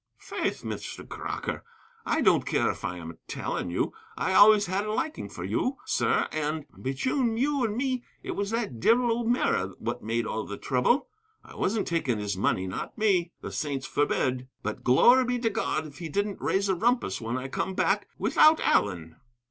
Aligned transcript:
"Faith, 0.17 0.63
Mr. 0.63 1.07
Crocker, 1.07 1.63
I 2.07 2.21
don't 2.21 2.43
care 2.43 2.71
if 2.71 2.83
I 2.83 2.97
am 2.97 3.19
telling 3.27 3.69
you. 3.69 3.93
I 4.17 4.33
always 4.33 4.65
had 4.65 4.83
a 4.87 4.91
liking 4.91 5.29
for 5.29 5.43
you, 5.43 5.77
sir, 5.85 6.27
and 6.31 6.65
bechune 6.75 7.37
you 7.37 7.63
and 7.63 7.77
me 7.77 8.03
it 8.23 8.31
was 8.31 8.49
that 8.49 8.79
divil 8.79 9.11
O'Meara 9.19 9.73
what 9.77 10.01
made 10.01 10.25
all 10.25 10.43
the 10.43 10.57
trouble. 10.57 11.07
I 11.43 11.53
wasn't 11.53 11.85
taking 11.87 12.17
his 12.17 12.35
money, 12.35 12.65
not 12.65 12.97
me; 12.97 13.31
the 13.41 13.51
saints 13.51 13.85
forbid! 13.85 14.47
But 14.63 14.83
glory 14.83 15.23
be 15.23 15.37
to 15.37 15.51
God, 15.51 15.85
if 15.85 15.99
he 15.99 16.09
didn't 16.09 16.41
raise 16.41 16.67
a 16.67 16.73
rumpus 16.73 17.19
whin 17.21 17.37
I 17.37 17.47
come 17.47 17.75
back 17.75 18.07
without 18.17 18.59
Allen! 18.61 19.17